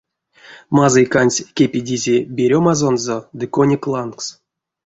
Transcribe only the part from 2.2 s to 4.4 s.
беремазонзо ды коник лангс.